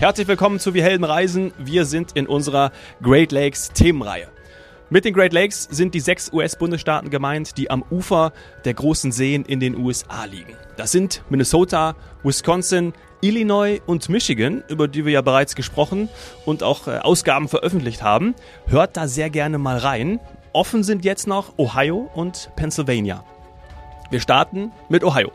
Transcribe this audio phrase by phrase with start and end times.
[0.00, 1.52] Herzlich willkommen zu Wir Helden Reisen.
[1.58, 4.28] Wir sind in unserer Great Lakes Themenreihe.
[4.88, 8.32] Mit den Great Lakes sind die sechs US-Bundesstaaten gemeint, die am Ufer
[8.64, 10.56] der großen Seen in den USA liegen.
[10.78, 16.08] Das sind Minnesota, Wisconsin, Illinois und Michigan, über die wir ja bereits gesprochen
[16.46, 18.34] und auch äh, Ausgaben veröffentlicht haben.
[18.68, 20.18] Hört da sehr gerne mal rein.
[20.54, 23.22] Offen sind jetzt noch Ohio und Pennsylvania.
[24.08, 25.30] Wir starten mit Ohio.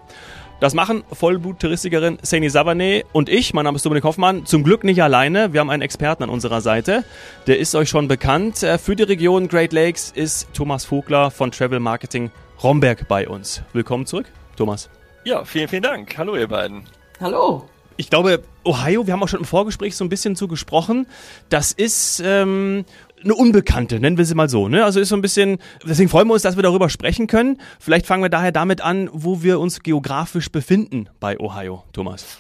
[0.62, 5.04] Das machen Vollblut-Touristikerin Sani Savané und ich, mein Name ist Dominik Hoffmann, zum Glück nicht
[5.04, 5.52] alleine.
[5.52, 7.04] Wir haben einen Experten an unserer Seite.
[7.46, 8.64] Der ist euch schon bekannt.
[8.64, 12.32] Äh, für die Region Great Lakes ist Thomas Vogler von Travel Marketing
[12.64, 13.64] Romberg bei uns.
[13.74, 14.90] Willkommen zurück, Thomas.
[15.26, 16.18] Ja, vielen, vielen Dank.
[16.18, 16.84] Hallo, ihr beiden.
[17.20, 17.68] Hallo.
[17.98, 21.08] Ich glaube, Ohio, wir haben auch schon im Vorgespräch so ein bisschen zu gesprochen.
[21.50, 22.86] Das ist ähm,
[23.26, 24.70] eine Unbekannte, nennen wir sie mal so.
[24.70, 24.86] Ne?
[24.86, 27.60] Also ist so ein bisschen, deswegen freuen wir uns, dass wir darüber sprechen können.
[27.80, 32.40] Vielleicht fangen wir daher damit an, wo wir uns geografisch befinden bei Ohio, Thomas.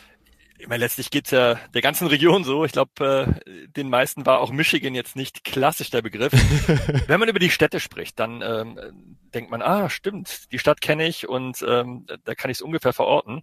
[0.57, 2.65] Ich meine, letztlich geht's ja der ganzen Region so.
[2.65, 6.31] Ich glaube, äh, den meisten war auch Michigan jetzt nicht klassisch der Begriff.
[7.07, 11.05] Wenn man über die Städte spricht, dann ähm, denkt man, ah, stimmt, die Stadt kenne
[11.07, 13.41] ich und ähm, da kann ich es ungefähr verorten.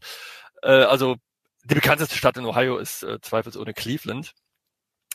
[0.62, 1.16] Äh, also
[1.64, 4.32] die bekannteste Stadt in Ohio ist äh, zweifelsohne Cleveland.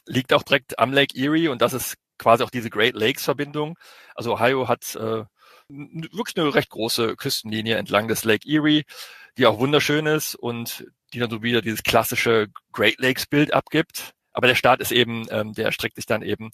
[0.06, 3.78] Liegt auch direkt am Lake Erie und das ist quasi auch diese Great Lakes Verbindung.
[4.16, 5.23] Also Ohio hat äh,
[5.70, 8.84] wirklich eine recht große Küstenlinie entlang des Lake Erie,
[9.38, 14.14] die auch wunderschön ist und die dann so wieder dieses klassische Great Lakes Bild abgibt.
[14.34, 16.52] Aber der Staat ist eben, ähm, der streckt sich dann eben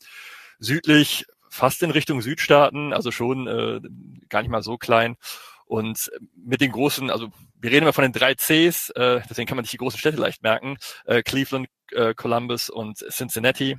[0.60, 3.80] südlich, fast in Richtung Südstaaten, also schon äh,
[4.30, 5.18] gar nicht mal so klein.
[5.66, 9.56] Und mit den großen, also wir reden immer von den drei Cs, äh, deswegen kann
[9.56, 13.78] man sich die großen Städte leicht merken, äh, Cleveland, äh, Columbus und Cincinnati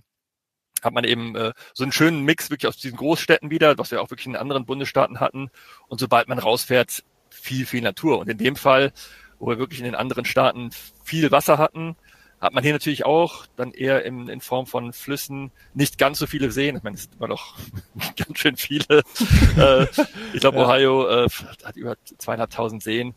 [0.84, 4.02] hat man eben äh, so einen schönen Mix wirklich aus diesen Großstädten wieder, was wir
[4.02, 5.50] auch wirklich in anderen Bundesstaaten hatten.
[5.88, 8.18] Und sobald man rausfährt, viel, viel Natur.
[8.18, 8.92] Und in dem Fall,
[9.38, 10.70] wo wir wirklich in den anderen Staaten
[11.02, 11.96] viel Wasser hatten,
[12.40, 16.26] hat man hier natürlich auch dann eher in, in Form von Flüssen nicht ganz so
[16.26, 16.76] viele Seen.
[16.76, 17.56] Ich meine, es sind immer noch
[18.16, 18.84] ganz schön viele.
[19.56, 19.86] äh,
[20.34, 20.64] ich glaube, ja.
[20.64, 21.28] Ohio äh,
[21.64, 23.14] hat über zweieinhalbtausend Seen,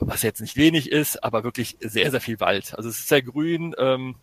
[0.00, 2.74] was jetzt nicht wenig ist, aber wirklich sehr, sehr viel Wald.
[2.76, 3.74] Also es ist sehr grün.
[3.78, 4.14] Ähm,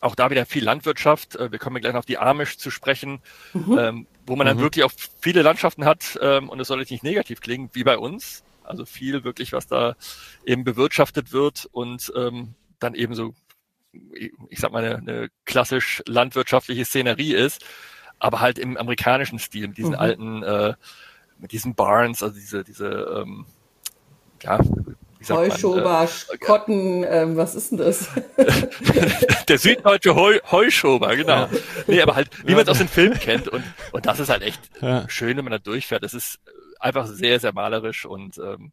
[0.00, 1.36] auch da wieder viel Landwirtschaft.
[1.36, 3.20] Äh, wir kommen gleich noch auf die Amish zu sprechen,
[3.52, 3.78] mhm.
[3.78, 4.62] ähm, wo man dann mhm.
[4.62, 7.98] wirklich auch viele Landschaften hat ähm, und es soll jetzt nicht negativ klingen, wie bei
[7.98, 8.44] uns.
[8.64, 9.94] Also viel wirklich, was da
[10.44, 13.32] eben bewirtschaftet wird und ähm, dann eben so,
[13.92, 17.64] ich sag mal, eine, eine klassisch landwirtschaftliche Szenerie ist,
[18.18, 19.98] aber halt im amerikanischen Stil, mit diesen mhm.
[19.98, 20.74] alten, äh,
[21.38, 23.46] mit diesen Barns, also diese, diese, ähm,
[24.42, 24.58] ja,
[25.34, 28.08] Heuschober, äh, Kotten, äh, was ist denn das?
[29.48, 31.42] der süddeutsche Heu, Heuschober, genau.
[31.42, 31.48] Ja.
[31.86, 33.48] Nee, aber halt, wie man es aus den Filmen kennt.
[33.48, 35.08] Und, und das ist halt echt ja.
[35.08, 36.02] schön, wenn man da durchfährt.
[36.02, 36.38] Das ist
[36.80, 38.72] einfach sehr, sehr malerisch und ähm,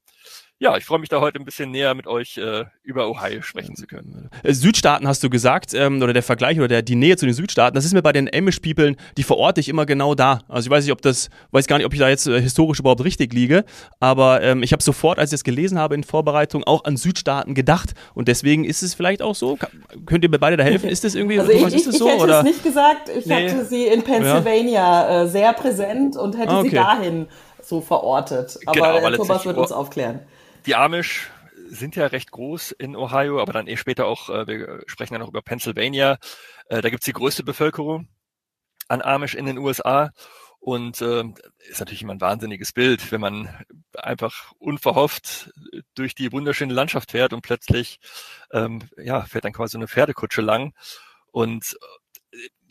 [0.59, 3.75] ja, ich freue mich da heute ein bisschen näher mit euch äh, über Ohio sprechen
[3.75, 4.29] zu können.
[4.43, 7.33] Äh, Südstaaten hast du gesagt, ähm, oder der Vergleich oder der, die Nähe zu den
[7.33, 10.39] Südstaaten, das ist mir bei den Amish-People, die verorte ich immer genau da.
[10.47, 12.79] Also ich weiß nicht, ob das, weiß gar nicht, ob ich da jetzt äh, historisch
[12.79, 13.65] überhaupt richtig liege,
[13.99, 17.55] aber ähm, ich habe sofort, als ich das gelesen habe in Vorbereitung, auch an Südstaaten
[17.55, 19.57] gedacht und deswegen ist es vielleicht auch so.
[20.05, 20.89] Könnt ihr mir beide da helfen?
[20.89, 22.07] Ist das irgendwie, also ich, ist das so?
[22.07, 22.39] Ich hätte oder?
[22.39, 23.49] es nicht gesagt, ich nee.
[23.49, 25.23] hatte sie in Pennsylvania ja.
[25.23, 26.69] äh, sehr präsent und hätte okay.
[26.69, 27.27] sie dahin
[27.63, 28.59] so verortet.
[28.65, 30.21] Aber genau, Thomas wird uns aufklären
[30.65, 31.31] die Amish
[31.67, 35.19] sind ja recht groß in Ohio, aber dann eh später auch, äh, wir sprechen ja
[35.19, 36.17] noch über Pennsylvania.
[36.67, 38.07] Äh, da gibt's die größte Bevölkerung
[38.87, 40.11] an Amish in den USA.
[40.59, 41.25] Und äh,
[41.69, 43.49] ist natürlich immer ein wahnsinniges Bild, wenn man
[43.97, 45.51] einfach unverhofft
[45.93, 47.99] durch die wunderschöne Landschaft fährt und plötzlich
[48.53, 50.73] ähm, ja, fährt dann quasi so eine Pferdekutsche lang.
[51.31, 51.77] Und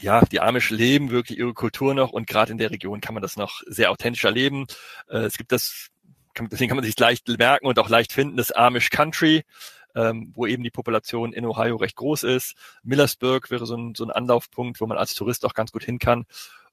[0.01, 3.23] ja, die Amish leben wirklich ihre Kultur noch und gerade in der Region kann man
[3.23, 4.67] das noch sehr authentisch erleben.
[5.09, 5.89] Äh, es gibt das
[6.35, 9.45] kann, deswegen kann man sich leicht merken und auch leicht finden, das Amish Country,
[9.95, 12.55] ähm, wo eben die Population in Ohio recht groß ist.
[12.83, 15.99] Millersburg wäre so ein, so ein Anlaufpunkt, wo man als Tourist auch ganz gut hin
[15.99, 16.25] kann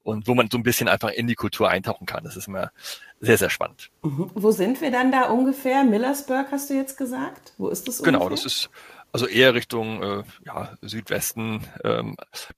[0.04, 2.24] und wo man so ein bisschen einfach in die Kultur eintauchen kann.
[2.24, 2.72] Das ist immer
[3.20, 3.90] sehr, sehr spannend.
[4.02, 4.32] Mhm.
[4.34, 5.84] Wo sind wir dann da ungefähr?
[5.84, 7.54] Millersburg hast du jetzt gesagt?
[7.58, 8.30] Wo ist das genau, ungefähr?
[8.30, 8.70] Genau, das ist
[9.12, 11.68] also eher Richtung äh, ja, Südwesten.
[11.84, 12.16] Ähm,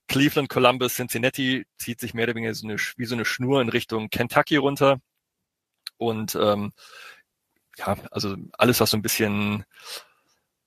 [0.08, 3.70] Cleveland, Columbus, Cincinnati zieht sich mehr oder weniger so eine, wie so eine Schnur in
[3.70, 5.00] Richtung Kentucky runter.
[5.98, 6.74] Und ähm,
[7.78, 9.66] ja, also alles, was so ein bisschen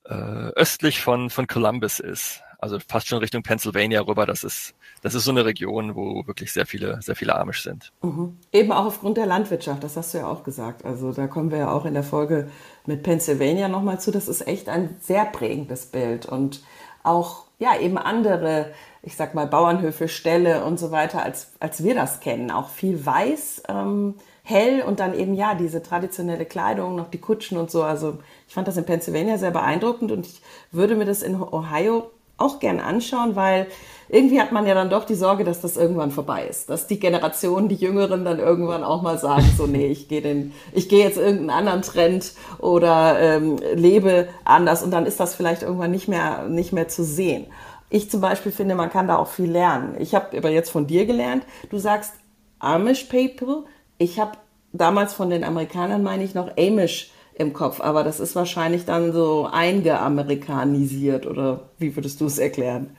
[0.04, 5.14] äh, östlich von, von Columbus ist, also fast schon Richtung Pennsylvania rüber, das ist, das
[5.14, 7.92] ist so eine Region, wo wirklich sehr viele, sehr viele Amish sind.
[8.00, 8.38] Mhm.
[8.52, 10.82] Eben auch aufgrund der Landwirtschaft, das hast du ja auch gesagt.
[10.82, 12.48] Also da kommen wir ja auch in der Folge
[12.86, 14.10] mit Pennsylvania nochmal zu.
[14.10, 16.62] Das ist echt ein sehr prägendes Bild und
[17.02, 18.72] auch, ja, eben andere,
[19.02, 22.50] ich sag mal, Bauernhöfe, Ställe und so weiter, als, als wir das kennen.
[22.50, 27.58] Auch viel weiß, ähm, hell und dann eben ja diese traditionelle Kleidung, noch die Kutschen
[27.58, 27.82] und so.
[27.82, 30.40] Also ich fand das in Pennsylvania sehr beeindruckend und ich
[30.72, 33.66] würde mir das in Ohio auch gern anschauen, weil
[34.08, 36.68] irgendwie hat man ja dann doch die Sorge, dass das irgendwann vorbei ist.
[36.68, 40.52] Dass die Generation, die Jüngeren dann irgendwann auch mal sagen, so nee, ich gehe den,
[40.72, 45.62] ich gehe jetzt irgendeinen anderen Trend oder ähm, lebe anders und dann ist das vielleicht
[45.62, 47.46] irgendwann nicht mehr, nicht mehr zu sehen.
[47.90, 49.94] Ich zum Beispiel finde, man kann da auch viel lernen.
[49.98, 52.12] Ich habe aber jetzt von dir gelernt, du sagst
[52.58, 53.64] Amish People.
[53.98, 54.32] Ich habe
[54.72, 59.12] damals von den Amerikanern, meine ich, noch Amish im Kopf, aber das ist wahrscheinlich dann
[59.12, 62.96] so eingeamerikanisiert oder wie würdest du es erklären?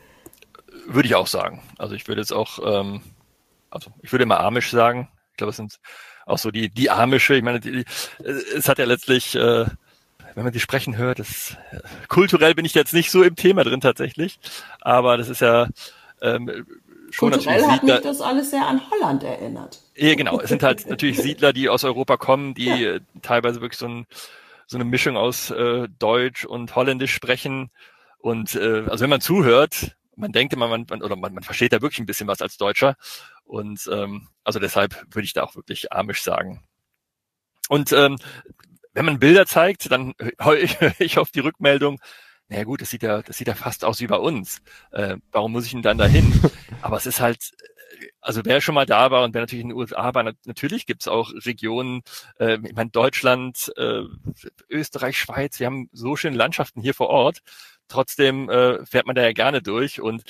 [0.87, 1.63] Würde ich auch sagen.
[1.77, 3.01] Also ich würde jetzt auch, ähm,
[3.69, 5.07] also ich würde immer Amish sagen.
[5.31, 5.79] Ich glaube, es sind
[6.25, 7.35] auch so die, die Amische.
[7.35, 7.85] Ich meine, die, die,
[8.23, 9.65] es hat ja letztlich, äh,
[10.33, 11.79] wenn man die sprechen hört, das, äh,
[12.09, 14.39] kulturell bin ich jetzt nicht so im Thema drin tatsächlich,
[14.81, 15.67] aber das ist ja
[16.21, 16.65] ähm,
[17.11, 19.79] schon Kulturell hat mich das alles sehr an Holland erinnert.
[19.95, 20.39] Ja, genau.
[20.41, 22.95] Es sind halt natürlich Siedler, die aus Europa kommen, die ja.
[22.95, 24.07] Äh, teilweise wirklich so, ein,
[24.67, 27.71] so eine Mischung aus äh, Deutsch und Holländisch sprechen.
[28.17, 31.73] Und äh, also wenn man zuhört, man denkt immer, man, man oder man, man versteht
[31.73, 32.95] da wirklich ein bisschen was als Deutscher.
[33.45, 36.63] Und ähm, also deshalb würde ich da auch wirklich Amisch sagen.
[37.69, 38.17] Und ähm,
[38.93, 41.99] wenn man Bilder zeigt, dann höre ich, ich auf die Rückmeldung,
[42.47, 44.61] naja gut, das sieht ja, das sieht ja fast aus wie bei uns.
[44.91, 46.33] Äh, warum muss ich denn dann dahin?
[46.81, 47.51] Aber es ist halt,
[48.21, 51.07] also wer schon mal da war und wer natürlich in den USA war, natürlich gibt's
[51.07, 52.01] auch Regionen,
[52.39, 54.01] äh, ich meine Deutschland, äh,
[54.69, 57.39] Österreich, Schweiz, wir haben so schöne Landschaften hier vor Ort.
[57.87, 60.23] Trotzdem äh, fährt man da ja gerne durch und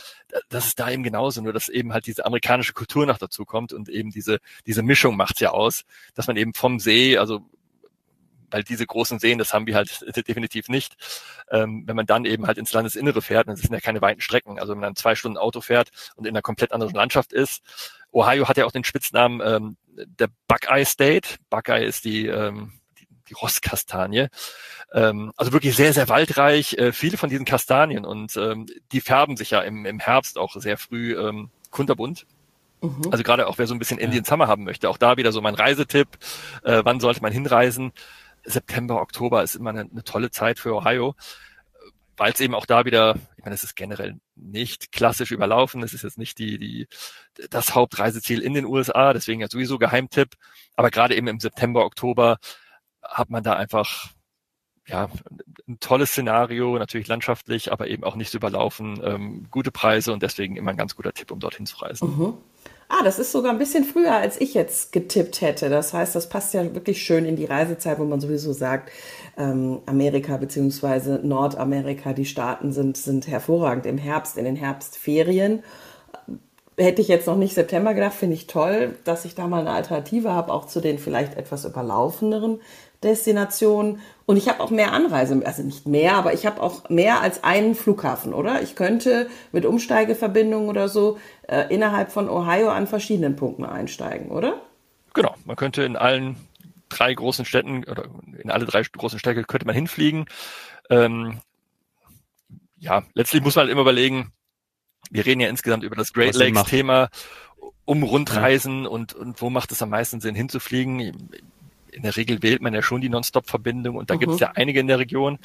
[0.49, 3.71] das ist da eben genauso, nur dass eben halt diese amerikanische Kultur noch dazu kommt
[3.71, 5.83] und eben diese, diese Mischung macht's ja aus,
[6.15, 7.49] dass man eben vom See, also
[8.51, 10.95] weil diese großen Seen, das haben wir halt definitiv nicht.
[11.49, 14.59] Ähm, wenn man dann eben halt ins Landesinnere fährt, dann sind ja keine weiten Strecken.
[14.59, 17.61] Also wenn man dann zwei Stunden Auto fährt und in einer komplett anderen Landschaft ist.
[18.11, 21.37] Ohio hat ja auch den Spitznamen ähm, der Buckeye State.
[21.49, 24.27] Buckeye ist die, ähm, die, die Rosskastanie.
[24.93, 26.73] Ähm, also wirklich sehr, sehr waldreich.
[26.77, 30.55] Äh, viele von diesen Kastanien und ähm, die färben sich ja im, im Herbst auch
[30.55, 32.25] sehr früh ähm, kunterbunt.
[32.81, 33.11] Mhm.
[33.11, 35.41] Also gerade auch wer so ein bisschen Indian Summer haben möchte, auch da wieder so
[35.41, 36.07] mein Reisetipp.
[36.63, 37.91] Äh, wann sollte man hinreisen?
[38.45, 41.15] September, Oktober ist immer eine, eine tolle Zeit für Ohio,
[42.17, 45.93] weil es eben auch da wieder, ich meine, es ist generell nicht klassisch überlaufen, es
[45.93, 46.87] ist jetzt nicht die, die,
[47.49, 50.35] das Hauptreiseziel in den USA, deswegen ja sowieso Geheimtipp,
[50.75, 52.37] aber gerade eben im September, Oktober
[53.03, 54.09] hat man da einfach
[54.87, 55.09] ja,
[55.67, 60.21] ein tolles Szenario, natürlich landschaftlich, aber eben auch nicht so überlaufen, ähm, gute Preise und
[60.21, 62.17] deswegen immer ein ganz guter Tipp, um dorthin zu reisen.
[62.17, 62.37] Mhm.
[62.87, 65.69] Ah, das ist sogar ein bisschen früher, als ich jetzt getippt hätte.
[65.69, 68.91] Das heißt, das passt ja wirklich schön in die Reisezeit, wo man sowieso sagt,
[69.37, 75.63] ähm, Amerika beziehungsweise Nordamerika, die Staaten sind, sind hervorragend im Herbst, in den Herbstferien.
[76.77, 79.71] Hätte ich jetzt noch nicht September gedacht, finde ich toll, dass ich da mal eine
[79.71, 82.59] Alternative habe, auch zu den vielleicht etwas überlaufeneren
[83.01, 87.21] Destination und ich habe auch mehr Anreise, also nicht mehr, aber ich habe auch mehr
[87.21, 88.61] als einen Flughafen, oder?
[88.63, 94.61] Ich könnte mit Umsteigeverbindungen oder so äh, innerhalb von Ohio an verschiedenen Punkten einsteigen, oder?
[95.13, 96.37] Genau, man könnte in allen
[96.89, 98.05] drei großen Städten oder
[98.41, 100.25] in alle drei großen Städte könnte man hinfliegen.
[100.89, 101.39] Ähm,
[102.77, 104.31] ja, letztlich muss man halt immer überlegen,
[105.11, 107.09] wir reden ja insgesamt über das Great Lakes Thema
[107.85, 108.89] um Rundreisen ja.
[108.89, 111.29] und, und wo macht es am meisten Sinn hinzufliegen
[111.95, 114.19] in der Regel wählt man ja schon die Non-Stop-Verbindung und da mhm.
[114.19, 115.39] gibt es ja einige in der Region.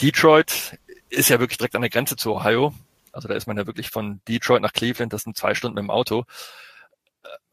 [0.00, 0.78] Detroit
[1.08, 2.74] ist ja wirklich direkt an der Grenze zu Ohio.
[3.12, 5.84] Also da ist man ja wirklich von Detroit nach Cleveland, das sind zwei Stunden mit
[5.84, 6.24] dem Auto.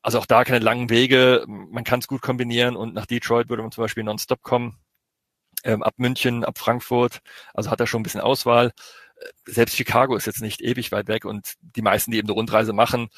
[0.01, 3.61] Also auch da keine langen Wege, man kann es gut kombinieren und nach Detroit würde
[3.61, 4.77] man zum Beispiel nonstop kommen,
[5.63, 7.19] ähm, ab München, ab Frankfurt,
[7.53, 8.71] also hat er schon ein bisschen Auswahl.
[9.45, 12.73] Selbst Chicago ist jetzt nicht ewig weit weg und die meisten, die eben eine Rundreise
[12.73, 13.09] machen,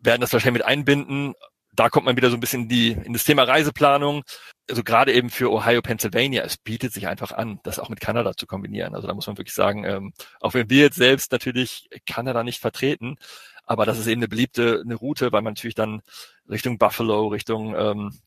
[0.00, 1.34] werden das wahrscheinlich mit einbinden,
[1.76, 4.24] da kommt man wieder so ein bisschen in, die, in das Thema Reiseplanung.
[4.68, 8.34] Also gerade eben für Ohio, Pennsylvania, es bietet sich einfach an, das auch mit Kanada
[8.36, 8.94] zu kombinieren.
[8.94, 12.60] Also da muss man wirklich sagen, ähm, auch wenn wir jetzt selbst natürlich Kanada nicht
[12.60, 13.16] vertreten,
[13.64, 16.02] aber das ist eben eine beliebte eine Route, weil man natürlich dann
[16.48, 18.18] Richtung Buffalo, Richtung ähm,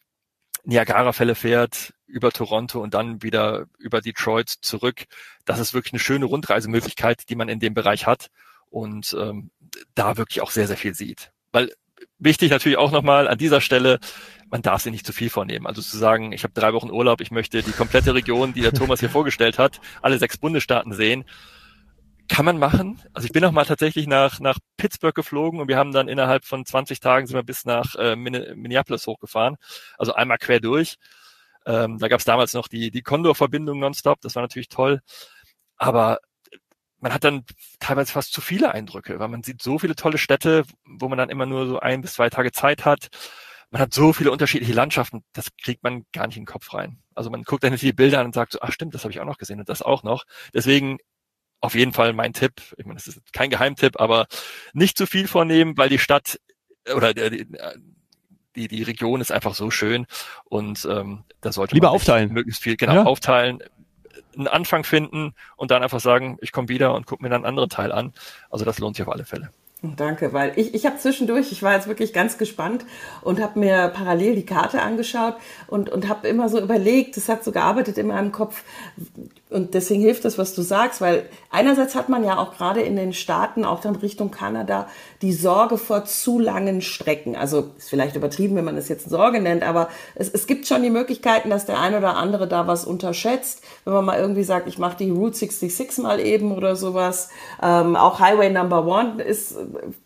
[0.64, 5.06] Niagara-Fälle fährt, über Toronto und dann wieder über Detroit zurück.
[5.46, 8.30] Das ist wirklich eine schöne Rundreisemöglichkeit, die man in dem Bereich hat
[8.70, 9.52] und ähm,
[9.96, 11.32] da wirklich auch sehr, sehr viel sieht.
[11.52, 11.72] Weil
[12.20, 14.00] wichtig natürlich auch nochmal an dieser Stelle,
[14.50, 15.68] man darf sich nicht zu viel vornehmen.
[15.68, 18.74] Also zu sagen, ich habe drei Wochen Urlaub, ich möchte die komplette Region, die der
[18.74, 21.26] Thomas hier vorgestellt hat, alle sechs Bundesstaaten sehen,
[22.28, 23.02] kann man machen.
[23.14, 26.46] Also ich bin noch mal tatsächlich nach, nach Pittsburgh geflogen und wir haben dann innerhalb
[26.46, 29.58] von 20 Tagen sind wir bis nach äh, Minneapolis hochgefahren.
[29.98, 30.96] Also einmal quer durch.
[31.66, 35.02] Ähm, da gab es damals noch die, die Condor-Verbindung nonstop, das war natürlich toll.
[35.76, 36.20] Aber
[37.00, 37.44] man hat dann
[37.80, 41.30] teilweise fast zu viele Eindrücke, weil man sieht so viele tolle Städte, wo man dann
[41.30, 43.08] immer nur so ein bis zwei Tage Zeit hat.
[43.72, 47.00] Man hat so viele unterschiedliche Landschaften, das kriegt man gar nicht in den Kopf rein.
[47.16, 49.20] Also man guckt dann die Bilder an und sagt so, ach stimmt, das habe ich
[49.20, 50.24] auch noch gesehen und das auch noch.
[50.54, 50.98] Deswegen
[51.62, 52.54] auf jeden Fall mein Tipp.
[52.78, 54.28] Ich meine, das ist kein Geheimtipp, aber
[54.74, 56.40] nicht zu viel vornehmen, weil die Stadt
[56.96, 57.46] oder die,
[58.56, 60.08] die, die Region ist einfach so schön
[60.46, 62.34] und ähm, da sollte Lieber man aufteilen.
[62.34, 63.04] möglichst viel genau Ja.
[63.04, 63.60] aufteilen,
[64.36, 67.50] einen Anfang finden und dann einfach sagen, ich komme wieder und gucke mir dann einen
[67.50, 68.14] anderen Teil an.
[68.50, 69.52] Also das lohnt sich auf alle Fälle.
[69.82, 72.84] Danke, weil ich, ich habe zwischendurch, ich war jetzt wirklich ganz gespannt
[73.22, 75.36] und habe mir parallel die Karte angeschaut
[75.68, 78.66] und, und habe immer so überlegt, es hat so gearbeitet in meinem Kopf
[79.50, 82.96] und deswegen hilft das, was du sagst, weil einerseits hat man ja auch gerade in
[82.96, 84.88] den Staaten, auch dann Richtung Kanada,
[85.22, 87.36] die Sorge vor zu langen Strecken.
[87.36, 90.84] Also ist vielleicht übertrieben, wenn man es jetzt Sorge nennt, aber es, es gibt schon
[90.84, 93.64] die Möglichkeiten, dass der eine oder andere da was unterschätzt.
[93.86, 97.30] Wenn man mal irgendwie sagt, ich mache die Route 66 mal eben oder sowas.
[97.64, 99.56] Ähm, auch Highway Number One ist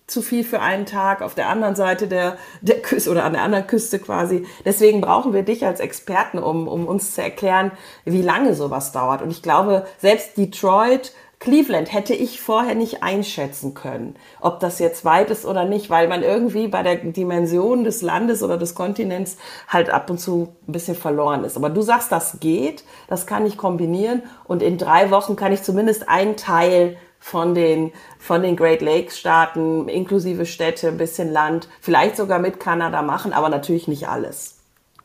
[0.07, 3.43] zu viel für einen Tag auf der anderen Seite der, der Küste oder an der
[3.43, 4.45] anderen Küste quasi.
[4.65, 7.71] Deswegen brauchen wir dich als Experten, um, um uns zu erklären,
[8.05, 9.21] wie lange sowas dauert.
[9.21, 15.03] Und ich glaube, selbst Detroit, Cleveland hätte ich vorher nicht einschätzen können, ob das jetzt
[15.03, 19.35] weit ist oder nicht, weil man irgendwie bei der Dimension des Landes oder des Kontinents
[19.67, 21.57] halt ab und zu ein bisschen verloren ist.
[21.57, 25.63] Aber du sagst, das geht, das kann ich kombinieren und in drei Wochen kann ich
[25.63, 31.69] zumindest einen Teil von den, von den Great Lakes Staaten, inklusive Städte, ein bisschen Land,
[31.79, 34.59] vielleicht sogar mit Kanada machen, aber natürlich nicht alles.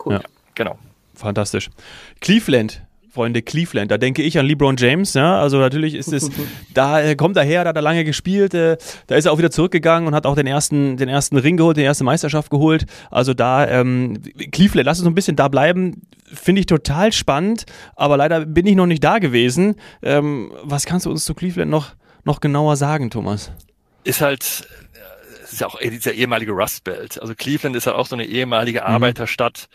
[0.05, 0.15] Cool.
[0.15, 0.21] Ja.
[0.57, 0.77] Genau.
[1.15, 1.71] Fantastisch.
[2.21, 2.83] Cleveland.
[3.11, 6.31] Freunde, Cleveland, da denke ich an LeBron James, ja, also natürlich ist es,
[6.75, 9.39] da äh, kommt er her, da hat er lange gespielt, äh, da ist er auch
[9.39, 12.85] wieder zurückgegangen und hat auch den ersten, den ersten Ring geholt, die erste Meisterschaft geholt,
[13.11, 14.21] also da, ähm,
[14.53, 17.65] Cleveland, lass uns so ein bisschen da bleiben, finde ich total spannend,
[17.97, 21.71] aber leider bin ich noch nicht da gewesen, ähm, was kannst du uns zu Cleveland
[21.71, 21.95] noch,
[22.25, 23.53] noch genauer sagen, Thomas?
[24.05, 27.21] Ist halt, äh, es ist ja auch dieser ehemalige Rust Belt.
[27.21, 29.69] Also Cleveland ist ja auch so eine ehemalige Arbeiterstadt,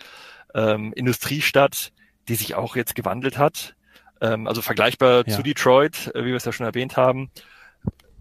[0.54, 1.92] ähm, Industriestadt,
[2.28, 3.76] die sich auch jetzt gewandelt hat.
[4.22, 5.36] Ähm, also vergleichbar Ja.
[5.36, 7.30] zu Detroit, äh, wie wir es ja schon erwähnt haben.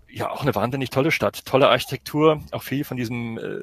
[0.09, 1.45] Ja, auch eine wahnsinnig tolle Stadt.
[1.47, 3.62] Tolle Architektur, auch viel von diesem äh,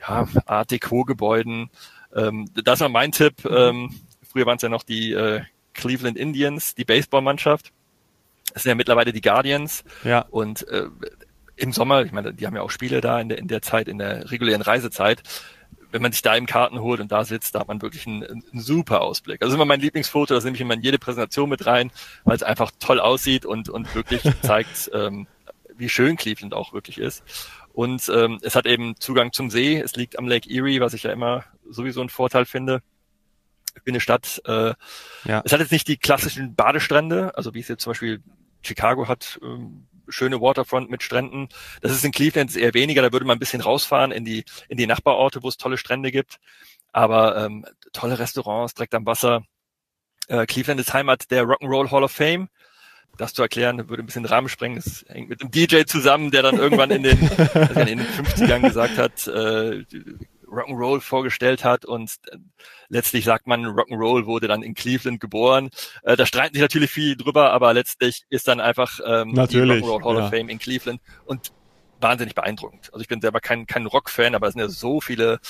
[0.00, 1.70] ja, Art Deco-Gebäuden.
[2.14, 3.44] Ähm, das war mein Tipp.
[3.44, 5.42] Ähm, früher waren es ja noch die äh,
[5.74, 7.72] Cleveland Indians, die Baseballmannschaft.
[8.54, 9.84] Das sind ja mittlerweile die Guardians.
[10.04, 10.20] Ja.
[10.30, 10.86] Und äh,
[11.56, 13.88] im Sommer, ich meine, die haben ja auch Spiele da in der, in der Zeit,
[13.88, 15.22] in der regulären Reisezeit.
[15.90, 18.24] Wenn man sich da eben Karten holt und da sitzt, da hat man wirklich einen,
[18.24, 19.42] einen super Ausblick.
[19.42, 21.92] Also immer mein Lieblingsfoto, das nehme ich immer in jede Präsentation mit rein,
[22.24, 25.28] weil es einfach toll aussieht und, und wirklich zeigt, ähm,
[25.76, 27.22] wie schön Cleveland auch wirklich ist.
[27.72, 31.02] Und ähm, es hat eben Zugang zum See, es liegt am Lake Erie, was ich
[31.04, 32.82] ja immer sowieso einen Vorteil finde
[33.82, 34.40] für eine Stadt.
[34.46, 34.74] Äh,
[35.24, 35.42] Ja.
[35.44, 38.22] Es hat jetzt nicht die klassischen Badestrände, also wie es jetzt zum Beispiel
[38.64, 41.48] Chicago hat, ähm, schöne Waterfront mit Stränden.
[41.80, 44.76] Das ist in Cleveland eher weniger, da würde man ein bisschen rausfahren in die, in
[44.76, 46.38] die Nachbarorte, wo es tolle Strände gibt.
[46.92, 49.44] Aber ähm, tolle Restaurants direkt am Wasser.
[50.28, 52.48] Äh, Cleveland ist Heimat der Rock'n'Roll Hall of Fame.
[53.16, 54.76] Das zu erklären, würde ein bisschen den Rahmen sprengen.
[54.76, 58.62] Das hängt mit einem DJ zusammen, der dann irgendwann in den, also in den 50ern
[58.62, 59.84] gesagt hat, äh,
[60.54, 62.36] Rock'n'Roll vorgestellt hat und äh,
[62.88, 65.70] letztlich sagt man, Rock'n'Roll wurde dann in Cleveland geboren.
[66.02, 69.88] Äh, da streiten sich natürlich viel drüber, aber letztlich ist dann einfach ähm, Natürlich, die
[69.88, 70.24] Rock'n'Roll Hall ja.
[70.24, 71.52] of Fame in Cleveland und
[72.00, 72.90] wahnsinnig beeindruckend.
[72.92, 75.40] Also ich bin selber kein, kein Rock-Fan, aber es sind ja so viele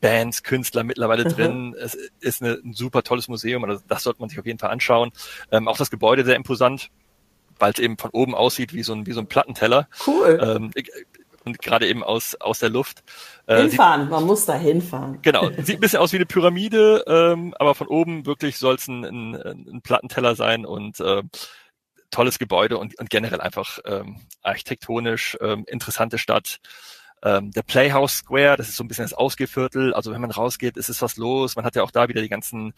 [0.00, 1.28] Bands, Künstler mittlerweile Mhm.
[1.28, 1.76] drin.
[1.78, 4.70] Es ist eine, ein super tolles Museum, also das sollte man sich auf jeden Fall
[4.70, 5.10] anschauen.
[5.50, 6.90] Ähm, auch das Gebäude sehr imposant,
[7.58, 9.88] weil es eben von oben aussieht wie so ein, wie so ein Plattenteller.
[10.06, 10.38] Cool.
[10.42, 10.70] Ähm,
[11.46, 13.02] und gerade eben aus, aus der Luft.
[13.46, 15.20] Äh, sieht, hinfahren, man muss da hinfahren.
[15.22, 18.88] genau, sieht ein bisschen aus wie eine Pyramide, ähm, aber von oben wirklich soll es
[18.88, 21.22] ein, ein, ein Plattenteller sein und äh,
[22.10, 26.58] tolles Gebäude und, und generell einfach ähm, architektonisch ähm, interessante Stadt.
[27.22, 29.94] Ähm, der Playhouse Square, das ist so ein bisschen das Ausgehviertel.
[29.94, 31.56] Also wenn man rausgeht, ist es was los.
[31.56, 32.74] Man hat ja auch da wieder die ganzen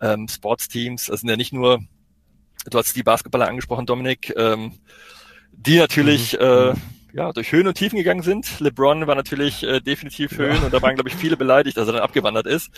[0.00, 1.06] ähm, Sportsteams.
[1.06, 1.80] Das sind ja nicht nur,
[2.70, 4.78] du hast die Basketballer angesprochen, Dominik, ähm,
[5.52, 6.74] die natürlich äh,
[7.12, 8.60] ja, durch Höhen und Tiefen gegangen sind.
[8.60, 11.94] LeBron war natürlich äh, definitiv Höhen und da waren, glaube ich, viele beleidigt, dass er
[11.94, 12.70] dann abgewandert ist.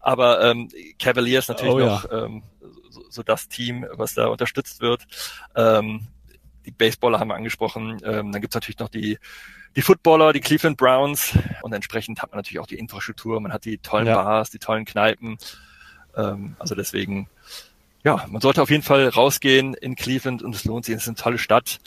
[0.00, 1.86] Aber ähm, Cavaliers natürlich Oh ja.
[1.86, 2.42] noch ähm,
[2.90, 5.04] so, so das Team, was da unterstützt wird.
[5.56, 6.06] Ähm,
[6.64, 8.00] die Baseballer haben wir angesprochen.
[8.04, 9.18] Ähm, dann gibt's natürlich noch die,
[9.74, 11.36] die Footballer, die Cleveland Browns.
[11.62, 13.40] Und entsprechend hat man natürlich auch die Infrastruktur.
[13.40, 14.22] Man hat die tollen Ja.
[14.22, 15.38] Bars, die tollen Kneipen.
[16.16, 17.28] Ähm, also deswegen,
[18.04, 20.94] ja, man sollte auf jeden Fall rausgehen in Cleveland und es lohnt sich.
[20.94, 21.80] Es ist eine tolle Stadt.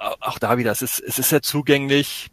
[0.00, 2.30] Au- Auch da wieder, es ist, es ist sehr zugänglich.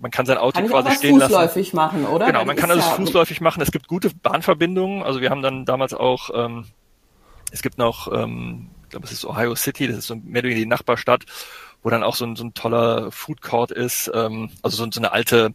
[0.00, 1.32] Man kann sein Auto Kann quasi stehen lassen.
[1.32, 2.26] fußläufig machen, oder?
[2.26, 3.60] Genau, man kann ist alles ja- fußläufig machen.
[3.62, 5.02] Es gibt gute Bahnverbindungen.
[5.02, 6.64] Also wir haben dann damals auch, ähm,
[7.52, 10.44] es gibt noch, ähm, ich glaube, es ist Ohio City, das ist so mehr oder
[10.48, 11.24] weniger die Nachbarstadt,
[11.82, 14.10] wo dann auch so ein, so ein toller Food Court ist.
[14.14, 15.54] Ähm, also so, so eine alte,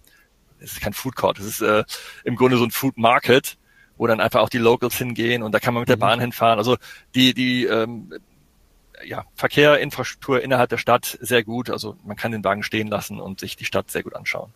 [0.59, 1.83] es ist kein Food Court, es ist äh,
[2.23, 3.57] im Grunde so ein Food Market,
[3.97, 6.57] wo dann einfach auch die Locals hingehen und da kann man mit der Bahn hinfahren.
[6.57, 6.77] Also
[7.15, 8.13] die, die ähm,
[9.05, 11.69] ja, Verkehr, Infrastruktur innerhalb der Stadt sehr gut.
[11.69, 14.51] Also man kann den Wagen stehen lassen und sich die Stadt sehr gut anschauen.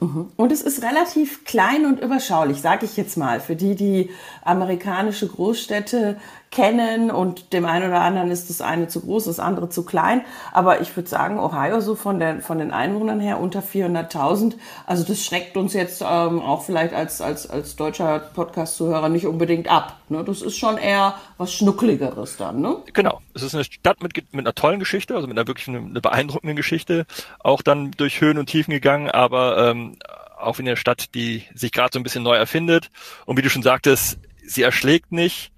[0.00, 0.30] Mhm.
[0.36, 4.10] Und es ist relativ klein und überschaulich, sage ich jetzt mal, für die, die
[4.42, 6.20] amerikanische Großstädte
[6.54, 10.22] kennen und dem einen oder anderen ist das eine zu groß, das andere zu klein.
[10.52, 14.54] Aber ich würde sagen, Ohio so von, der, von den Einwohnern her unter 400.000.
[14.86, 19.68] Also das schreckt uns jetzt ähm, auch vielleicht als, als, als deutscher Podcast-Zuhörer nicht unbedingt
[19.68, 19.98] ab.
[20.08, 20.22] Ne?
[20.24, 22.60] Das ist schon eher was Schnuckligeres dann.
[22.60, 22.76] Ne?
[22.92, 23.20] Genau.
[23.34, 26.00] Es ist eine Stadt mit, mit einer tollen Geschichte, also mit einer wirklich eine, eine
[26.00, 27.04] beeindruckenden Geschichte.
[27.40, 29.96] Auch dann durch Höhen und Tiefen gegangen, aber ähm,
[30.38, 32.90] auch in der Stadt, die sich gerade so ein bisschen neu erfindet.
[33.26, 35.50] Und wie du schon sagtest, sie erschlägt nicht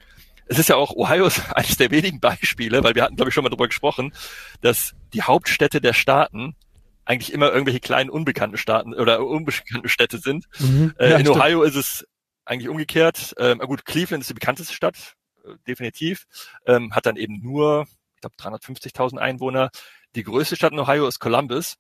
[0.46, 3.34] es ist ja auch Ohio ist eines der wenigen Beispiele, weil wir hatten, glaube ich,
[3.34, 4.12] schon mal darüber gesprochen,
[4.60, 6.56] dass die Hauptstädte der Staaten
[7.04, 10.46] eigentlich immer irgendwelche kleinen unbekannten Staaten oder unbekannte Städte sind.
[10.58, 10.94] Mhm.
[10.98, 11.38] Äh, ja, in stimmt.
[11.38, 12.06] Ohio ist es
[12.44, 13.34] eigentlich umgekehrt.
[13.38, 16.26] Ähm, gut, Cleveland ist die bekannteste Stadt, äh, definitiv.
[16.66, 19.70] Ähm, hat dann eben nur, ich glaube, 350.000 Einwohner.
[20.14, 21.76] Die größte Stadt in Ohio ist Columbus.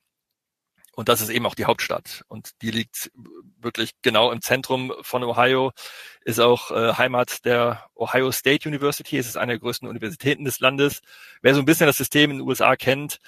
[0.96, 2.24] Und das ist eben auch die Hauptstadt.
[2.26, 3.12] Und die liegt
[3.60, 5.72] wirklich genau im Zentrum von Ohio,
[6.24, 9.18] ist auch äh, Heimat der Ohio State University.
[9.18, 11.02] Es ist eine der größten Universitäten des Landes.
[11.42, 13.18] Wer so ein bisschen das System in den USA kennt,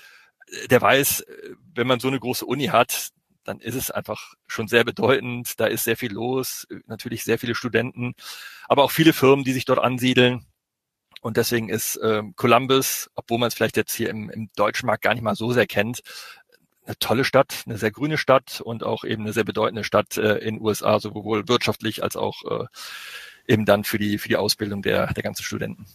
[0.70, 1.26] der weiß,
[1.74, 3.10] wenn man so eine große Uni hat,
[3.44, 5.60] dann ist es einfach schon sehr bedeutend.
[5.60, 8.14] Da ist sehr viel los, natürlich sehr viele Studenten,
[8.66, 10.46] aber auch viele Firmen, die sich dort ansiedeln.
[11.20, 15.02] Und deswegen ist ähm, Columbus, obwohl man es vielleicht jetzt hier im, im deutschen Markt
[15.02, 16.00] gar nicht mal so sehr kennt,
[16.88, 20.38] eine tolle Stadt, eine sehr grüne Stadt und auch eben eine sehr bedeutende Stadt äh,
[20.38, 22.64] in USA, sowohl wirtschaftlich als auch äh,
[23.46, 25.86] eben dann für die, für die Ausbildung der, der ganzen Studenten.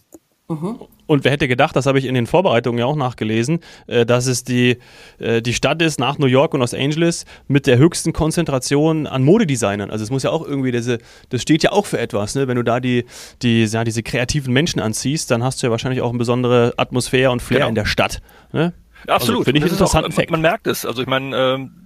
[0.48, 0.78] Mhm.
[1.06, 4.26] Und wer hätte gedacht, das habe ich in den Vorbereitungen ja auch nachgelesen, äh, dass
[4.26, 4.78] es die,
[5.18, 9.24] äh, die Stadt ist nach New York und Los Angeles mit der höchsten Konzentration an
[9.24, 9.90] Modedesignern.
[9.90, 10.98] Also es muss ja auch irgendwie, diese,
[11.30, 12.34] das steht ja auch für etwas.
[12.34, 12.46] Ne?
[12.46, 13.06] Wenn du da die,
[13.40, 17.30] die, ja, diese kreativen Menschen anziehst, dann hast du ja wahrscheinlich auch eine besondere Atmosphäre
[17.30, 17.68] und Flair genau.
[17.70, 18.20] in der Stadt.
[18.52, 18.74] Ne?
[19.06, 19.40] Absolut.
[19.40, 20.30] Also, Finde ich interessanten Fact.
[20.30, 20.84] Man merkt es.
[20.84, 21.84] Also ich meine, ähm,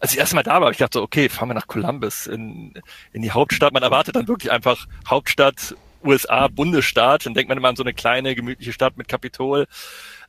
[0.00, 2.74] als ich erst mal da war, ich dachte so, okay, fahren wir nach Columbus in,
[3.12, 3.72] in die Hauptstadt.
[3.72, 7.24] Man erwartet dann wirklich einfach Hauptstadt, USA, Bundesstaat.
[7.24, 9.66] Dann denkt man immer an so eine kleine, gemütliche Stadt mit Kapitol.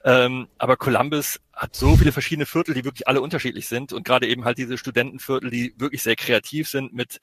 [0.05, 3.93] Ähm, aber Columbus hat so viele verschiedene Viertel, die wirklich alle unterschiedlich sind.
[3.93, 7.19] Und gerade eben halt diese Studentenviertel, die wirklich sehr kreativ sind mit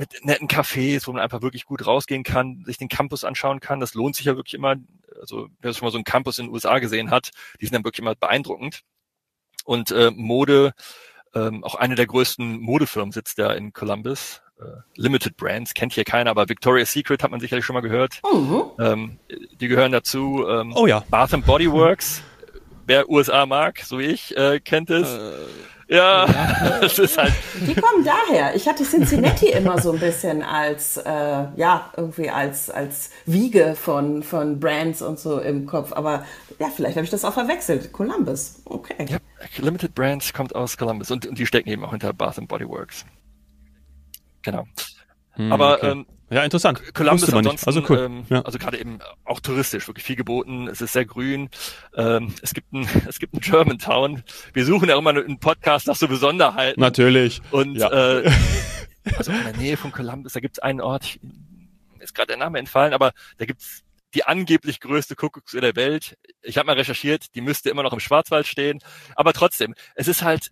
[0.00, 3.80] mit netten Cafés, wo man einfach wirklich gut rausgehen kann, sich den Campus anschauen kann.
[3.80, 4.76] Das lohnt sich ja wirklich immer.
[5.20, 7.84] Also wer schon mal so einen Campus in den USA gesehen hat, die sind dann
[7.84, 8.80] wirklich immer beeindruckend.
[9.66, 10.72] Und äh, Mode,
[11.34, 14.40] ähm, auch eine der größten Modefirmen sitzt da in Columbus.
[14.58, 14.64] Äh,
[14.96, 18.22] Limited Brands, kennt hier keiner, aber Victoria's Secret hat man sicherlich schon mal gehört.
[18.32, 18.62] Mhm.
[18.78, 19.18] Ähm,
[19.60, 20.46] die gehören dazu.
[20.48, 21.04] Ähm, oh ja.
[21.10, 22.22] Bath and Body Works.
[22.86, 25.12] Wer USA mag, so wie ich, äh, kennt es.
[25.12, 25.34] Äh
[25.90, 26.26] ja,
[26.80, 27.32] das ist halt.
[27.54, 28.54] Die kommen daher.
[28.54, 34.22] Ich hatte Cincinnati immer so ein bisschen als, äh, ja, irgendwie als, als Wiege von,
[34.22, 35.92] von Brands und so im Kopf.
[35.92, 36.24] Aber
[36.60, 37.92] ja, vielleicht habe ich das auch verwechselt.
[37.92, 38.62] Columbus.
[38.66, 39.06] Okay.
[39.08, 39.18] Ja,
[39.58, 42.68] Limited Brands kommt aus Columbus und, und die stecken eben auch hinter Bath and Body
[42.68, 43.04] Works.
[44.42, 44.66] Genau.
[45.32, 45.90] Hm, Aber okay.
[45.90, 46.94] ähm, ja, interessant.
[46.94, 47.98] Columbus ist ansonsten, also cool.
[47.98, 48.42] Ähm, ja.
[48.42, 50.68] also gerade eben auch touristisch, wirklich viel geboten.
[50.68, 51.50] Es ist sehr grün.
[51.94, 54.22] Ähm, es gibt ein, es gibt ein Germantown.
[54.52, 56.80] Wir suchen ja immer einen Podcast nach so Besonderheiten.
[56.80, 57.42] Natürlich.
[57.50, 57.90] Und ja.
[57.90, 58.30] äh,
[59.16, 62.36] also in der Nähe von Columbus, da gibt es einen Ort, mir ist gerade der
[62.36, 63.82] Name entfallen, aber da gibt's
[64.14, 66.16] die angeblich größte Kuckucksuhr der Welt.
[66.42, 68.80] Ich habe mal recherchiert, die müsste immer noch im Schwarzwald stehen.
[69.14, 70.50] Aber trotzdem, es ist halt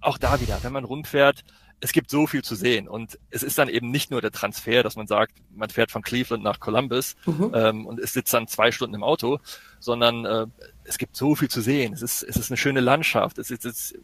[0.00, 1.44] auch da wieder, wenn man rumfährt,
[1.80, 4.82] es gibt so viel zu sehen und es ist dann eben nicht nur der Transfer,
[4.82, 7.52] dass man sagt, man fährt von Cleveland nach Columbus mhm.
[7.54, 9.38] ähm, und es sitzt dann zwei Stunden im Auto,
[9.78, 10.46] sondern äh,
[10.84, 11.92] es gibt so viel zu sehen.
[11.92, 13.38] Es ist, es ist eine schöne Landschaft.
[13.38, 13.98] Es ist, es ist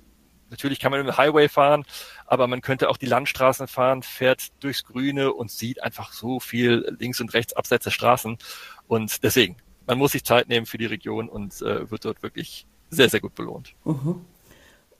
[0.51, 1.85] natürlich kann man im Highway fahren,
[2.27, 6.97] aber man könnte auch die Landstraßen fahren, fährt durchs Grüne und sieht einfach so viel
[7.01, 8.39] links und rechts abseits der Straßen
[8.87, 9.57] und deswegen
[9.87, 13.21] man muss sich Zeit nehmen für die Region und äh, wird dort wirklich sehr sehr
[13.21, 13.75] gut belohnt.
[13.85, 14.25] Mhm.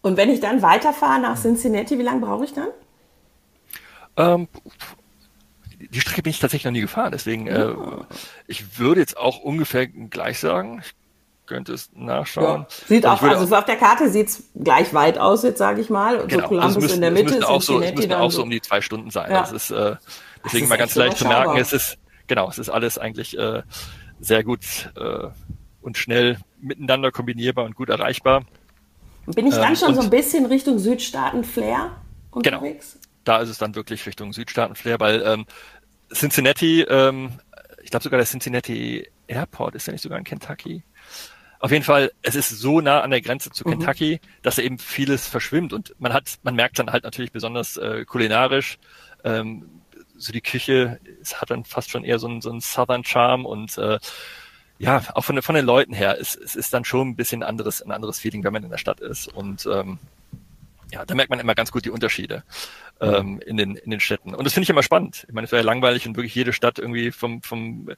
[0.05, 2.69] Und wenn ich dann weiterfahre nach Cincinnati, wie lange brauche ich dann?
[4.19, 4.49] Ähm,
[5.79, 7.73] die Strecke bin ich tatsächlich noch nie gefahren, deswegen äh,
[8.47, 10.83] ich würde jetzt auch ungefähr gleich sagen.
[10.85, 10.93] Ich
[11.47, 12.67] könnte es nachschauen.
[12.69, 15.81] Ja, sieht auch, also so auf der Karte sieht es gleich weit aus, jetzt sage
[15.81, 16.27] ich mal.
[16.27, 16.43] Genau.
[16.43, 17.39] So Columbus also müssen, in der Mitte.
[17.39, 19.31] Es auch, so, es müsste auch so um die zwei Stunden sein.
[19.31, 19.41] Ja.
[19.41, 19.97] Das ist äh,
[20.45, 21.57] deswegen das ist mal ganz leicht zu merken.
[21.57, 23.63] Es ist genau, es ist alles eigentlich äh,
[24.21, 25.29] sehr gut äh,
[25.81, 28.45] und schnell miteinander kombinierbar und gut erreichbar.
[29.27, 31.93] Bin ich dann ähm, schon so ein bisschen Richtung Südstaaten-Flair
[32.31, 32.93] unterwegs?
[32.95, 33.05] Genau.
[33.25, 35.47] Da ist es dann wirklich Richtung Südstaaten-Flair, weil ähm,
[36.13, 37.31] Cincinnati, ähm,
[37.83, 40.83] ich glaube sogar der Cincinnati Airport ist ja nicht sogar in Kentucky.
[41.59, 43.73] Auf jeden Fall, es ist so nah an der Grenze zu mhm.
[43.73, 44.29] Kentucky, mhm.
[44.43, 48.05] dass da eben vieles verschwimmt und man hat, man merkt dann halt natürlich besonders äh,
[48.05, 48.79] kulinarisch,
[49.25, 49.81] ähm,
[50.17, 53.47] so die Küche, es hat dann fast schon eher so einen, so einen Southern Charm
[53.47, 53.99] und äh,
[54.79, 57.81] ja, auch von, von den Leuten her, es, es ist dann schon ein bisschen anderes,
[57.83, 59.29] ein anderes Feeling, wenn man in der Stadt ist.
[59.29, 59.99] Und ähm,
[60.91, 62.45] ja, da merkt man immer ganz gut die Unterschiede
[63.01, 64.35] ähm, in, den, in den Städten.
[64.35, 65.25] Und das finde ich immer spannend.
[65.29, 67.89] Ich meine, es wäre ja langweilig und wirklich jede Stadt irgendwie vom, vom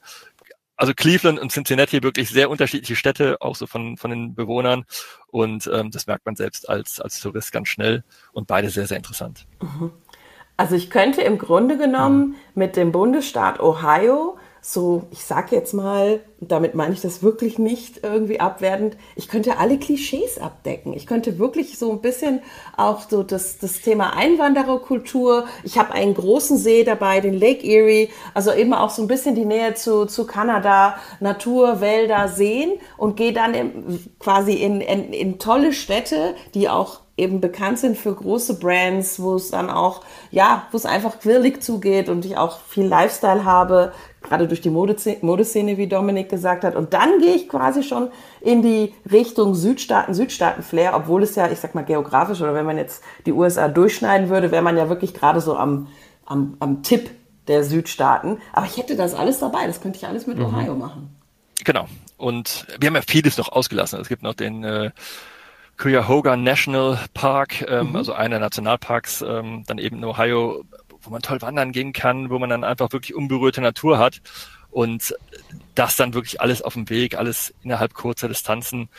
[0.75, 4.85] also Cleveland und Cincinnati wirklich sehr unterschiedliche Städte, auch so von, von den Bewohnern.
[5.27, 8.97] Und ähm, das merkt man selbst als, als Tourist ganz schnell und beide sehr, sehr
[8.97, 9.45] interessant.
[9.61, 9.91] Mhm.
[10.55, 16.19] Also ich könnte im Grunde genommen mit dem Bundesstaat Ohio so, ich sag jetzt mal,
[16.39, 20.93] damit meine ich das wirklich nicht irgendwie abwertend, ich könnte alle Klischees abdecken.
[20.93, 22.41] Ich könnte wirklich so ein bisschen
[22.75, 25.45] auch so das, das Thema Einwandererkultur.
[25.63, 29.35] Ich habe einen großen See dabei, den Lake Erie, also eben auch so ein bisschen
[29.35, 35.13] die Nähe zu, zu Kanada, Natur, Wälder, Seen und gehe dann im, quasi in, in,
[35.13, 40.01] in tolle Städte, die auch eben bekannt sind für große Brands, wo es dann auch,
[40.29, 44.69] ja, wo es einfach quirlig zugeht und ich auch viel Lifestyle habe, gerade durch die
[44.69, 46.75] Modeszene, wie Dominik gesagt hat.
[46.75, 48.09] Und dann gehe ich quasi schon
[48.41, 52.77] in die Richtung Südstaaten, Südstaaten-Flair, obwohl es ja, ich sag mal, geografisch oder wenn man
[52.77, 55.87] jetzt die USA durchschneiden würde, wäre man ja wirklich gerade so am,
[56.25, 57.09] am, am Tipp
[57.47, 58.39] der Südstaaten.
[58.53, 60.45] Aber ich hätte das alles dabei, das könnte ich alles mit mhm.
[60.45, 61.15] Ohio machen.
[61.63, 61.87] Genau.
[62.17, 63.99] Und wir haben ja vieles noch ausgelassen.
[63.99, 64.91] Es gibt noch den äh,
[65.77, 67.95] Cuyahoga National Park, ähm, mhm.
[67.95, 70.63] also einer Nationalparks, ähm, dann eben in Ohio,
[71.07, 74.21] wo man toll wandern gehen kann, wo man dann einfach wirklich unberührte Natur hat
[74.69, 75.15] und
[75.73, 78.89] das dann wirklich alles auf dem Weg, alles innerhalb kurzer Distanzen.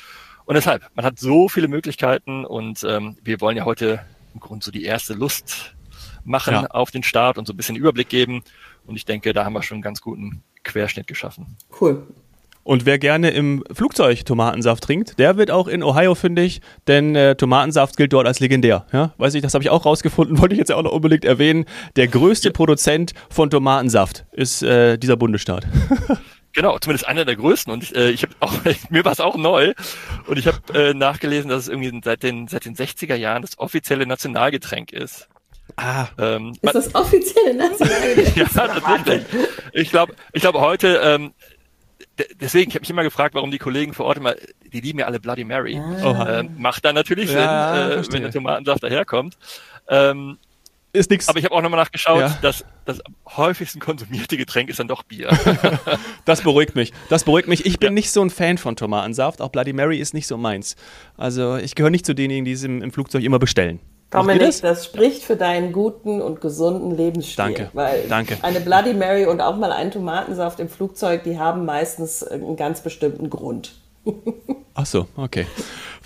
[0.47, 4.01] Und deshalb, man hat so viele Möglichkeiten und ähm, wir wollen ja heute
[4.35, 5.75] im Grunde so die erste Lust
[6.25, 6.67] machen ja.
[6.69, 8.43] auf den Start und so ein bisschen Überblick geben.
[8.87, 11.57] Und ich denke, da haben wir schon einen ganz guten Querschnitt geschaffen.
[11.81, 12.07] Cool.
[12.69, 17.35] Und wer gerne im Flugzeug Tomatensaft trinkt, der wird auch in Ohio fündig, denn äh,
[17.35, 18.85] Tomatensaft gilt dort als legendär.
[18.93, 19.15] Ja?
[19.17, 21.65] Weiß ich, das habe ich auch rausgefunden, wollte ich jetzt auch noch unbedingt erwähnen.
[21.97, 22.53] Der größte ja.
[22.53, 25.67] Produzent von Tomatensaft ist äh, dieser Bundesstaat.
[26.55, 27.73] Genau, zumindest einer der größten.
[27.73, 28.53] Und äh, ich habe auch,
[28.91, 29.75] mir war es auch neu.
[30.27, 33.59] Und ich habe äh, nachgelesen, dass es irgendwie seit den, seit den 60er Jahren das
[33.59, 35.29] offizielle Nationalgetränk ist.
[35.77, 36.09] Ah.
[36.19, 38.37] Ähm, ist das offizielle Nationalgetränk?
[38.37, 39.27] ja, tatsächlich.
[39.75, 41.33] Ich glaube, ich glaube heute ähm,
[42.41, 44.35] deswegen, ich habe mich immer gefragt, warum die Kollegen vor Ort immer,
[44.73, 45.79] die lieben ja alle Bloody Mary.
[45.79, 46.41] Ah.
[46.41, 49.37] Ähm, macht dann natürlich ja, Sinn, äh, wenn der Tomatensaft daherkommt.
[49.89, 50.39] Ähm,
[50.93, 51.29] ist nix.
[51.29, 52.39] Aber ich habe auch nochmal nachgeschaut, ja.
[52.41, 55.29] dass das am häufigsten konsumierte Getränk ist dann doch Bier.
[56.25, 56.93] das beruhigt mich.
[57.11, 57.67] Das beruhigt mich.
[57.67, 57.93] Ich bin ja.
[57.93, 59.43] nicht so ein Fan von Tomatensaft.
[59.43, 60.77] Auch Bloody Mary ist nicht so meins.
[61.17, 63.81] Also ich gehöre nicht zu denjenigen, die es im, im Flugzeug immer bestellen.
[64.11, 64.61] Dominik, das?
[64.63, 64.85] das?
[64.87, 67.37] spricht für deinen guten und gesunden Lebensstil.
[67.37, 67.71] Danke.
[67.75, 68.39] Weil Danke.
[68.43, 72.81] eine Bloody Mary und auch mal einen Tomatensaft im Flugzeug, die haben meistens einen ganz
[72.81, 73.75] bestimmten Grund.
[74.75, 75.47] Ach so, okay.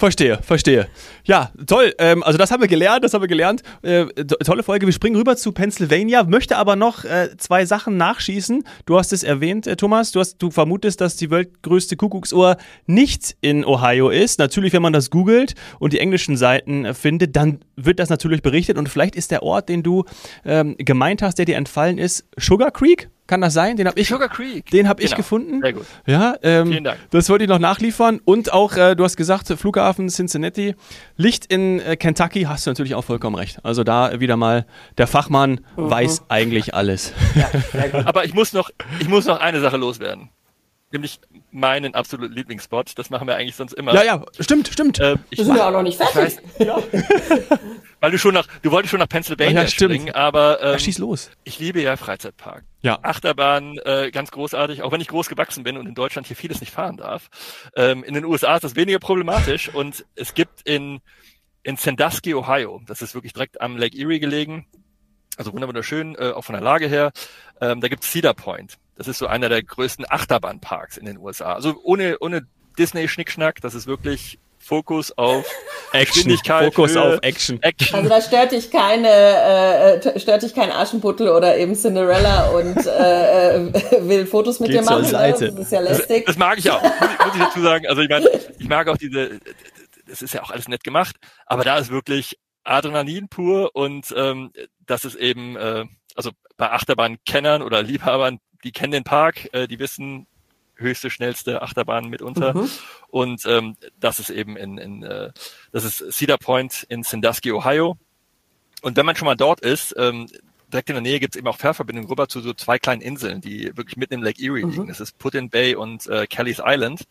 [0.03, 0.89] Verstehe, verstehe.
[1.23, 1.95] Ja, toll.
[1.99, 3.63] Ähm, also das haben wir gelernt, das haben wir gelernt.
[3.83, 4.07] Äh,
[4.45, 4.85] tolle Folge.
[4.85, 8.65] Wir springen rüber zu Pennsylvania, möchte aber noch äh, zwei Sachen nachschießen.
[8.85, 10.11] Du hast es erwähnt, äh, Thomas.
[10.11, 14.41] Du, hast, du vermutest, dass die weltgrößte Kuckucksuhr nicht in Ohio ist.
[14.41, 18.43] Natürlich, wenn man das googelt und die englischen Seiten äh, findet, dann wird das natürlich
[18.43, 18.79] berichtet.
[18.79, 20.05] Und vielleicht ist der Ort, den du
[20.45, 23.09] ähm, gemeint hast, der dir entfallen ist, Sugar Creek?
[23.33, 23.79] Kann das sein?
[23.79, 24.67] Den habe ich, Sugar Creek.
[24.73, 25.11] Den habe genau.
[25.11, 25.63] ich gefunden.
[25.63, 25.87] Sehr gut.
[26.05, 26.99] Ja, ähm, Vielen Dank.
[27.13, 28.21] Das wollte ich noch nachliefern.
[28.23, 30.75] Und auch, äh, du hast gesagt, Flughafen Cincinnati.
[31.17, 33.65] Licht in äh, Kentucky, hast du natürlich auch vollkommen recht.
[33.65, 34.67] Also da wieder mal,
[34.99, 35.91] der Fachmann mhm.
[35.91, 37.15] weiß eigentlich alles.
[37.35, 37.51] Ja,
[38.05, 38.69] Aber ich muss noch,
[39.01, 40.29] ich muss noch eine Sache loswerden
[40.93, 42.99] nämlich meinen absoluten Lieblingsspot.
[42.99, 43.95] Das machen wir eigentlich sonst immer.
[43.95, 45.01] Ja, ja, stimmt, stimmt.
[45.01, 46.15] Äh, ich wir sind ja auch noch nicht fertig.
[46.17, 46.79] Weiß, ja.
[48.03, 50.99] Weil du schon nach, du wolltest schon nach Pennsylvania ja, springen, aber ähm, ja, schieß
[50.99, 51.31] los.
[51.45, 52.65] Ich liebe ja Freizeitpark.
[52.81, 52.99] Ja.
[53.01, 56.61] Achterbahn, äh, ganz großartig, auch wenn ich groß gewachsen bin und in Deutschland hier vieles
[56.61, 57.29] nicht fahren darf.
[57.77, 61.01] Ähm, in den USA ist das weniger problematisch und es gibt in
[61.63, 64.67] in Sandusky, Ohio, das ist wirklich direkt am Lake Erie gelegen,
[65.37, 67.13] also wunderschön, äh, auch von der Lage her.
[67.61, 68.79] Ähm, da gibt's Cedar Point.
[68.97, 71.53] Das ist so einer der größten Achterbahnparks in den USA.
[71.53, 72.49] Also ohne, ohne
[72.81, 75.45] Disney-Schnickschnack, das ist wirklich Fokus auf
[75.93, 77.61] Action, Fokus auf Action.
[77.63, 77.97] Action.
[77.97, 83.57] Also da stört dich keine, äh, stört dich kein Aschenputtel oder eben Cinderella und äh,
[83.57, 85.05] äh will Fotos mit Geht dir machen.
[85.05, 85.53] Seite.
[85.53, 86.27] Das ist ja lästig.
[86.27, 87.87] Das, das mag ich auch, muss ich dazu sagen.
[87.87, 89.41] Also ich meine, ich mag auch diese,
[90.07, 94.53] das ist ja auch alles nett gemacht, aber da ist wirklich Adrenalin pur und ähm,
[94.87, 99.79] das ist eben, äh, also bei Achterbahnkennern oder Liebhabern, die kennen den Park, äh, die
[99.79, 100.27] wissen
[100.83, 102.55] höchste, schnellste Achterbahn mitunter.
[102.55, 102.71] Mhm.
[103.09, 105.31] Und ähm, das ist eben in, in äh,
[105.73, 107.97] das ist Cedar Point in Sandusky, Ohio.
[108.83, 110.29] Und wenn man schon mal dort ist, ähm,
[110.73, 113.41] direkt in der Nähe gibt es eben auch Fährverbindungen rüber zu so zwei kleinen Inseln,
[113.41, 114.71] die wirklich mitten im Lake Erie mhm.
[114.71, 114.87] liegen.
[114.89, 117.05] Das ist Putin Bay und äh, Kelly's Island.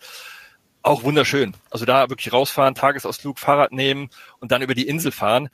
[0.84, 1.56] Auch wunderschön.
[1.70, 5.50] Also da wirklich rausfahren, Tagesausflug, Fahrrad nehmen und dann über die Insel fahren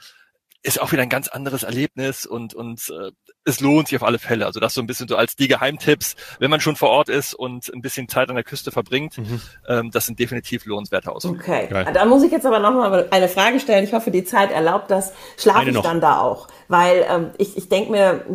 [0.64, 3.12] ist auch wieder ein ganz anderes Erlebnis und, und äh,
[3.48, 4.46] es lohnt sich auf alle Fälle.
[4.46, 7.34] Also das so ein bisschen so als die Geheimtipps, wenn man schon vor Ort ist
[7.34, 9.42] und ein bisschen Zeit an der Küste verbringt, mhm.
[9.68, 11.40] ähm, das sind definitiv lohnenswerte Ausflüge.
[11.40, 11.88] Okay, Geil.
[11.94, 13.86] da muss ich jetzt aber nochmal eine Frage stellen.
[13.86, 15.14] Ich hoffe, die Zeit erlaubt das.
[15.38, 16.48] Schlafe ich dann da auch?
[16.68, 18.26] Weil ähm, ich, ich denke mir,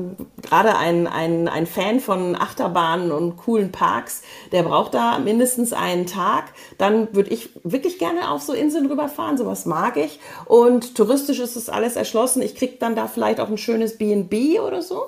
[0.40, 4.22] gerade ein, ein, ein Fan von Achterbahnen und coolen Parks,
[4.52, 6.44] der braucht da mindestens einen Tag.
[6.78, 9.36] Dann würde ich wirklich gerne auf so Inseln rüberfahren.
[9.36, 10.20] Sowas mag ich.
[10.46, 12.40] Und touristisch ist es alles erschlossen.
[12.40, 15.01] Ich kriege dann da vielleicht auch ein schönes B&B oder so.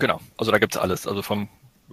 [0.00, 1.06] Genau, also da gibt's alles.
[1.06, 1.48] Also vom,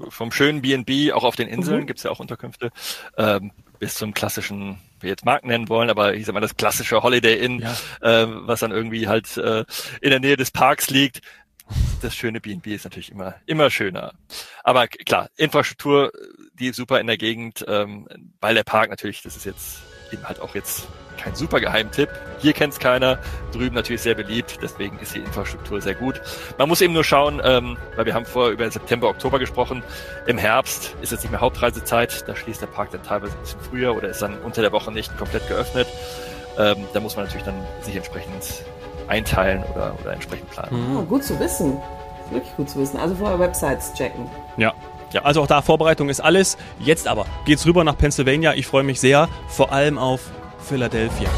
[0.09, 1.87] vom schönen B&B, auch auf den Inseln mhm.
[1.87, 2.71] gibt's ja auch Unterkünfte,
[3.17, 7.03] ähm, bis zum klassischen, wir jetzt Marken nennen wollen, aber ich sag mal das klassische
[7.03, 8.23] Holiday Inn, ja.
[8.23, 9.65] äh, was dann irgendwie halt äh,
[10.01, 11.21] in der Nähe des Parks liegt.
[12.01, 14.13] Das schöne B&B ist natürlich immer, immer schöner.
[14.63, 16.13] Aber klar, Infrastruktur,
[16.53, 18.07] die ist super in der Gegend, ähm,
[18.39, 22.09] weil der Park natürlich, das ist jetzt eben halt auch jetzt kein super Geheimtipp.
[22.39, 23.17] Hier kennt es keiner,
[23.51, 26.21] drüben natürlich sehr beliebt, deswegen ist die Infrastruktur sehr gut.
[26.57, 29.83] Man muss eben nur schauen, ähm, weil wir haben vorher über September, Oktober gesprochen.
[30.27, 33.61] Im Herbst ist jetzt nicht mehr Hauptreisezeit, da schließt der Park dann teilweise ein bisschen
[33.61, 35.87] früher oder ist dann unter der Woche nicht komplett geöffnet.
[36.57, 38.63] Ähm, da muss man natürlich dann sich entsprechend
[39.07, 40.91] einteilen oder, oder entsprechend planen.
[40.91, 40.97] Mhm.
[40.97, 41.77] Oh, gut zu wissen.
[42.31, 42.97] Wirklich gut zu wissen.
[42.97, 44.29] Also vorher Websites checken.
[44.57, 44.73] Ja,
[45.11, 46.57] ja, also auch da Vorbereitung ist alles.
[46.79, 48.53] Jetzt aber geht's rüber nach Pennsylvania.
[48.53, 50.21] Ich freue mich sehr, vor allem auf
[50.59, 51.29] Philadelphia.